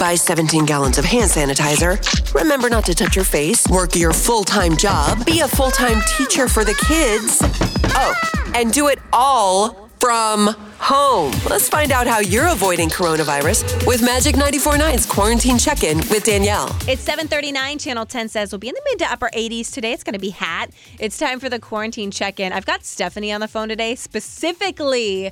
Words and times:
Buy 0.00 0.14
17 0.14 0.64
gallons 0.64 0.96
of 0.96 1.04
hand 1.04 1.30
sanitizer. 1.30 2.00
Remember 2.34 2.70
not 2.70 2.86
to 2.86 2.94
touch 2.94 3.16
your 3.16 3.24
face. 3.26 3.66
Work 3.68 3.94
your 3.94 4.14
full 4.14 4.44
time 4.44 4.74
job. 4.74 5.26
Be 5.26 5.40
a 5.40 5.48
full 5.48 5.70
time 5.70 6.00
teacher 6.16 6.48
for 6.48 6.64
the 6.64 6.72
kids. 6.88 7.38
Oh, 7.94 8.14
and 8.54 8.72
do 8.72 8.88
it 8.88 8.98
all 9.12 9.90
from 10.00 10.56
home. 10.78 11.32
Let's 11.50 11.68
find 11.68 11.92
out 11.92 12.06
how 12.06 12.20
you're 12.20 12.48
avoiding 12.48 12.88
coronavirus 12.88 13.86
with 13.86 14.02
Magic 14.02 14.36
94.9's 14.36 15.04
Quarantine 15.04 15.58
Check 15.58 15.84
In 15.84 15.98
with 16.08 16.24
Danielle. 16.24 16.74
It's 16.88 17.06
7:39. 17.06 17.78
Channel 17.78 18.06
10 18.06 18.30
says 18.30 18.52
we'll 18.52 18.58
be 18.58 18.70
in 18.70 18.74
the 18.74 18.82
mid 18.88 19.00
to 19.00 19.12
upper 19.12 19.28
80s 19.36 19.70
today. 19.70 19.92
It's 19.92 20.02
going 20.02 20.14
to 20.14 20.18
be 20.18 20.30
hot. 20.30 20.70
It's 20.98 21.18
time 21.18 21.38
for 21.40 21.50
the 21.50 21.58
quarantine 21.58 22.10
check-in. 22.10 22.54
I've 22.54 22.64
got 22.64 22.84
Stephanie 22.84 23.32
on 23.32 23.42
the 23.42 23.48
phone 23.48 23.68
today 23.68 23.96
specifically 23.96 25.30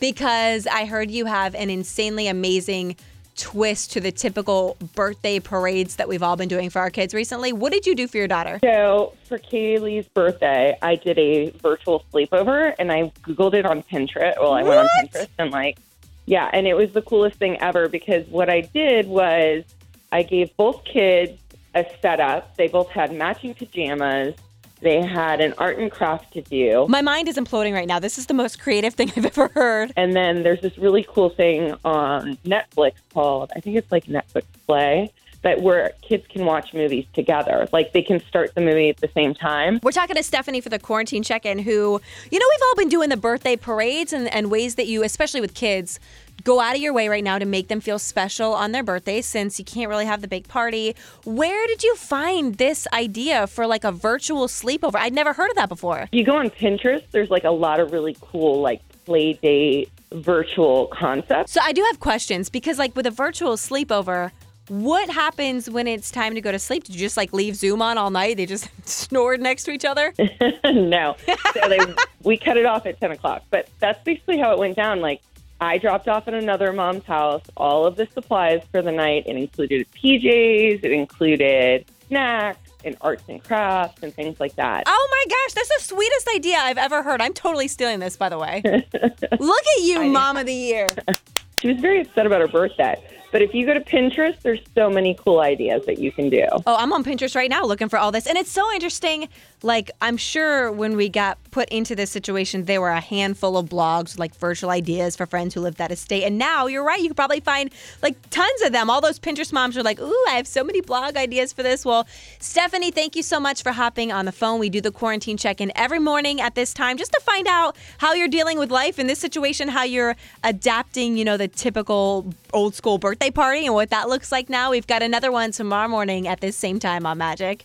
because 0.00 0.66
I 0.66 0.86
heard 0.86 1.08
you 1.08 1.26
have 1.26 1.54
an 1.54 1.70
insanely 1.70 2.26
amazing 2.26 2.96
twist 3.38 3.92
to 3.92 4.00
the 4.00 4.12
typical 4.12 4.76
birthday 4.94 5.40
parades 5.40 5.96
that 5.96 6.08
we've 6.08 6.22
all 6.22 6.36
been 6.36 6.48
doing 6.48 6.68
for 6.68 6.80
our 6.80 6.90
kids 6.90 7.14
recently. 7.14 7.52
What 7.52 7.72
did 7.72 7.86
you 7.86 7.94
do 7.94 8.06
for 8.06 8.18
your 8.18 8.28
daughter? 8.28 8.58
So 8.62 9.14
for 9.24 9.38
Kaylee's 9.38 10.08
birthday, 10.08 10.76
I 10.82 10.96
did 10.96 11.18
a 11.18 11.50
virtual 11.50 12.04
sleepover 12.12 12.74
and 12.78 12.92
I 12.92 13.12
Googled 13.22 13.54
it 13.54 13.64
on 13.64 13.82
Pinterest. 13.82 14.34
Well, 14.38 14.52
I 14.52 14.62
went 14.62 14.80
on 14.80 14.88
Pinterest 15.00 15.28
and 15.38 15.50
like, 15.50 15.78
yeah, 16.26 16.50
and 16.52 16.66
it 16.66 16.76
was 16.76 16.92
the 16.92 17.02
coolest 17.02 17.38
thing 17.38 17.56
ever 17.62 17.88
because 17.88 18.26
what 18.28 18.50
I 18.50 18.60
did 18.60 19.06
was 19.06 19.64
I 20.12 20.22
gave 20.22 20.54
both 20.56 20.84
kids 20.84 21.40
a 21.74 21.86
setup. 22.02 22.56
They 22.56 22.68
both 22.68 22.90
had 22.90 23.12
matching 23.12 23.54
pajamas. 23.54 24.34
They 24.80 25.04
had 25.04 25.40
an 25.40 25.54
art 25.58 25.78
and 25.78 25.90
craft 25.90 26.32
to 26.34 26.42
do. 26.42 26.86
My 26.88 27.02
mind 27.02 27.28
is 27.28 27.36
imploding 27.36 27.72
right 27.72 27.88
now. 27.88 27.98
This 27.98 28.18
is 28.18 28.26
the 28.26 28.34
most 28.34 28.60
creative 28.60 28.94
thing 28.94 29.12
I've 29.16 29.26
ever 29.26 29.48
heard. 29.48 29.92
And 29.96 30.14
then 30.14 30.42
there's 30.42 30.60
this 30.60 30.78
really 30.78 31.06
cool 31.08 31.30
thing 31.30 31.74
on 31.84 32.36
Netflix 32.44 32.94
called, 33.12 33.50
I 33.56 33.60
think 33.60 33.76
it's 33.76 33.90
like 33.90 34.04
Netflix 34.06 34.44
Play, 34.66 35.12
that 35.42 35.62
where 35.62 35.92
kids 36.02 36.26
can 36.28 36.44
watch 36.44 36.74
movies 36.74 37.06
together. 37.12 37.68
Like 37.72 37.92
they 37.92 38.02
can 38.02 38.20
start 38.26 38.54
the 38.54 38.60
movie 38.60 38.88
at 38.88 38.98
the 38.98 39.08
same 39.14 39.34
time. 39.34 39.78
We're 39.82 39.92
talking 39.92 40.16
to 40.16 40.22
Stephanie 40.22 40.60
for 40.60 40.68
the 40.68 40.78
quarantine 40.78 41.22
check 41.22 41.46
in, 41.46 41.58
who, 41.60 42.00
you 42.30 42.38
know, 42.38 42.46
we've 42.50 42.62
all 42.66 42.74
been 42.76 42.88
doing 42.88 43.08
the 43.08 43.16
birthday 43.16 43.56
parades 43.56 44.12
and, 44.12 44.32
and 44.34 44.50
ways 44.50 44.74
that 44.74 44.86
you, 44.86 45.04
especially 45.04 45.40
with 45.40 45.54
kids, 45.54 46.00
go 46.48 46.60
out 46.60 46.74
of 46.74 46.80
your 46.80 46.94
way 46.94 47.08
right 47.08 47.22
now 47.22 47.38
to 47.38 47.44
make 47.44 47.68
them 47.68 47.78
feel 47.78 47.98
special 47.98 48.54
on 48.54 48.72
their 48.72 48.82
birthday 48.82 49.20
since 49.20 49.58
you 49.58 49.66
can't 49.66 49.90
really 49.90 50.06
have 50.06 50.22
the 50.22 50.28
big 50.28 50.48
party. 50.48 50.96
Where 51.24 51.66
did 51.66 51.82
you 51.82 51.94
find 51.94 52.54
this 52.54 52.88
idea 52.94 53.46
for 53.46 53.66
like 53.66 53.84
a 53.84 53.92
virtual 53.92 54.48
sleepover? 54.48 54.96
I'd 54.96 55.12
never 55.12 55.34
heard 55.34 55.50
of 55.50 55.56
that 55.56 55.68
before. 55.68 56.08
You 56.10 56.24
go 56.24 56.36
on 56.36 56.48
Pinterest, 56.48 57.04
there's 57.10 57.28
like 57.28 57.44
a 57.44 57.50
lot 57.50 57.80
of 57.80 57.92
really 57.92 58.16
cool 58.22 58.62
like 58.62 58.80
play 59.04 59.34
date 59.34 59.90
virtual 60.12 60.86
concepts. 60.86 61.52
So 61.52 61.60
I 61.62 61.72
do 61.72 61.84
have 61.84 62.00
questions 62.00 62.48
because, 62.48 62.78
like, 62.78 62.96
with 62.96 63.04
a 63.04 63.10
virtual 63.10 63.56
sleepover, 63.56 64.30
what 64.68 65.10
happens 65.10 65.68
when 65.68 65.86
it's 65.86 66.10
time 66.10 66.34
to 66.34 66.40
go 66.40 66.52
to 66.52 66.58
sleep? 66.58 66.84
Did 66.84 66.94
you 66.94 67.00
just 67.00 67.16
like 67.16 67.32
leave 67.32 67.56
Zoom 67.56 67.82
on 67.82 67.98
all 67.98 68.10
night? 68.10 68.36
They 68.36 68.46
just 68.46 68.68
snored 68.88 69.40
next 69.40 69.64
to 69.64 69.70
each 69.70 69.84
other? 69.84 70.14
no. 70.64 71.16
So 71.54 71.68
they, 71.68 71.78
we 72.22 72.36
cut 72.36 72.56
it 72.56 72.66
off 72.66 72.86
at 72.86 73.00
10 73.00 73.12
o'clock. 73.12 73.44
But 73.50 73.68
that's 73.80 74.02
basically 74.04 74.38
how 74.38 74.52
it 74.52 74.58
went 74.58 74.76
down. 74.76 75.00
Like, 75.00 75.20
I 75.60 75.78
dropped 75.78 76.08
off 76.08 76.28
at 76.28 76.34
another 76.34 76.72
mom's 76.72 77.04
house 77.04 77.42
all 77.56 77.84
of 77.84 77.96
the 77.96 78.06
supplies 78.06 78.62
for 78.70 78.80
the 78.80 78.92
night. 78.92 79.24
It 79.26 79.36
included 79.36 79.86
PJs, 79.92 80.84
it 80.84 80.92
included 80.92 81.84
snacks 82.06 82.70
and 82.84 82.96
arts 83.00 83.24
and 83.28 83.42
crafts 83.42 84.02
and 84.02 84.14
things 84.14 84.38
like 84.38 84.54
that. 84.56 84.84
Oh 84.86 85.08
my 85.10 85.24
gosh, 85.28 85.54
that's 85.54 85.68
the 85.68 85.94
sweetest 85.94 86.28
idea 86.34 86.58
I've 86.58 86.78
ever 86.78 87.02
heard. 87.02 87.20
I'm 87.20 87.34
totally 87.34 87.66
stealing 87.68 87.98
this, 87.98 88.16
by 88.16 88.28
the 88.28 88.38
way. 88.38 88.62
Look 89.38 89.64
at 89.76 89.82
you, 89.82 90.04
mom 90.04 90.36
of 90.36 90.46
the 90.46 90.54
year. 90.54 90.86
She 91.60 91.68
was 91.68 91.80
very 91.80 92.00
upset 92.00 92.26
about 92.26 92.40
her 92.40 92.48
birthday. 92.48 92.96
But 93.30 93.42
if 93.42 93.52
you 93.52 93.66
go 93.66 93.74
to 93.74 93.80
Pinterest, 93.80 94.40
there's 94.40 94.60
so 94.74 94.88
many 94.88 95.14
cool 95.14 95.40
ideas 95.40 95.84
that 95.84 95.98
you 95.98 96.10
can 96.10 96.30
do. 96.30 96.46
Oh, 96.66 96.76
I'm 96.76 96.92
on 96.94 97.04
Pinterest 97.04 97.36
right 97.36 97.50
now 97.50 97.62
looking 97.62 97.90
for 97.90 97.98
all 97.98 98.10
this. 98.10 98.26
And 98.26 98.38
it's 98.38 98.50
so 98.50 98.72
interesting. 98.72 99.28
Like, 99.62 99.90
I'm 100.00 100.16
sure 100.16 100.72
when 100.72 100.96
we 100.96 101.10
got 101.10 101.36
put 101.50 101.68
into 101.68 101.94
this 101.94 102.10
situation, 102.10 102.64
there 102.64 102.80
were 102.80 102.90
a 102.90 103.00
handful 103.00 103.58
of 103.58 103.68
blogs, 103.68 104.18
like 104.18 104.34
virtual 104.36 104.70
ideas 104.70 105.14
for 105.14 105.26
friends 105.26 105.52
who 105.52 105.60
lived 105.60 105.80
out 105.80 105.90
estate. 105.90 106.24
And 106.24 106.38
now 106.38 106.68
you're 106.68 106.84
right. 106.84 107.00
You 107.00 107.08
could 107.08 107.16
probably 107.16 107.40
find 107.40 107.70
like 108.02 108.16
tons 108.30 108.62
of 108.62 108.72
them. 108.72 108.88
All 108.88 109.02
those 109.02 109.18
Pinterest 109.18 109.52
moms 109.52 109.76
are 109.76 109.82
like, 109.82 110.00
ooh, 110.00 110.24
I 110.30 110.34
have 110.34 110.46
so 110.46 110.64
many 110.64 110.80
blog 110.80 111.16
ideas 111.16 111.52
for 111.52 111.62
this. 111.62 111.84
Well, 111.84 112.06
Stephanie, 112.38 112.92
thank 112.92 113.14
you 113.14 113.22
so 113.22 113.38
much 113.38 113.62
for 113.62 113.72
hopping 113.72 114.10
on 114.10 114.24
the 114.24 114.32
phone. 114.32 114.58
We 114.58 114.70
do 114.70 114.80
the 114.80 114.92
quarantine 114.92 115.36
check 115.36 115.60
in 115.60 115.70
every 115.74 115.98
morning 115.98 116.40
at 116.40 116.54
this 116.54 116.72
time 116.72 116.96
just 116.96 117.12
to 117.12 117.20
find 117.20 117.46
out 117.46 117.76
how 117.98 118.14
you're 118.14 118.28
dealing 118.28 118.58
with 118.58 118.70
life 118.70 118.98
in 118.98 119.06
this 119.06 119.18
situation, 119.18 119.68
how 119.68 119.82
you're 119.82 120.16
adapting, 120.44 121.18
you 121.18 121.26
know, 121.26 121.36
typical 121.48 122.32
old 122.52 122.74
school 122.74 122.98
birthday 122.98 123.30
party 123.30 123.66
and 123.66 123.74
what 123.74 123.90
that 123.90 124.08
looks 124.08 124.30
like 124.30 124.48
now. 124.48 124.70
We've 124.70 124.86
got 124.86 125.02
another 125.02 125.32
one 125.32 125.50
tomorrow 125.52 125.88
morning 125.88 126.28
at 126.28 126.40
this 126.40 126.56
same 126.56 126.78
time 126.78 127.06
on 127.06 127.18
Magic. 127.18 127.64